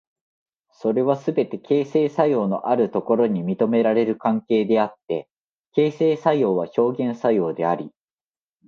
[0.71, 5.29] それはすべて形成作用のあるところに認められる関係であって、
[5.73, 7.91] 形成作用は表現作用であり、